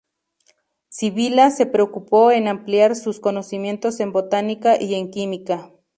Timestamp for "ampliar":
2.47-2.95